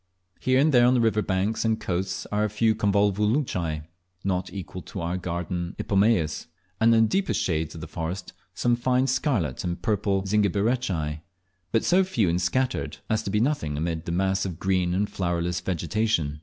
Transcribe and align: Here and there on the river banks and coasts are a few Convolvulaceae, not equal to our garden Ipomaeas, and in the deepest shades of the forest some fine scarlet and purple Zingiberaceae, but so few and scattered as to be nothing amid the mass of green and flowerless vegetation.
Here 0.39 0.59
and 0.59 0.71
there 0.73 0.87
on 0.87 0.95
the 0.95 0.99
river 0.99 1.21
banks 1.21 1.63
and 1.63 1.79
coasts 1.79 2.25
are 2.31 2.43
a 2.43 2.49
few 2.49 2.73
Convolvulaceae, 2.73 3.83
not 4.23 4.51
equal 4.51 4.81
to 4.81 4.99
our 4.99 5.15
garden 5.15 5.75
Ipomaeas, 5.77 6.47
and 6.79 6.95
in 6.95 7.03
the 7.03 7.07
deepest 7.07 7.39
shades 7.39 7.75
of 7.75 7.81
the 7.81 7.87
forest 7.87 8.33
some 8.55 8.75
fine 8.75 9.05
scarlet 9.05 9.63
and 9.63 9.79
purple 9.83 10.23
Zingiberaceae, 10.25 11.21
but 11.71 11.83
so 11.83 12.03
few 12.03 12.29
and 12.29 12.41
scattered 12.41 12.97
as 13.11 13.21
to 13.21 13.29
be 13.29 13.39
nothing 13.39 13.77
amid 13.77 14.05
the 14.05 14.11
mass 14.11 14.43
of 14.43 14.57
green 14.57 14.95
and 14.95 15.07
flowerless 15.07 15.59
vegetation. 15.59 16.39